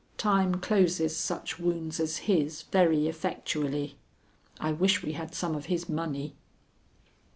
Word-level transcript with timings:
Time 0.17 0.55
closes 0.55 1.15
such 1.15 1.59
wounds 1.59 1.99
as 1.99 2.25
his 2.25 2.63
very 2.71 3.07
effectually. 3.07 3.97
I 4.59 4.71
wish 4.71 5.03
we 5.03 5.11
had 5.11 5.35
some 5.35 5.53
of 5.55 5.65
his 5.67 5.87
money. 5.87 6.33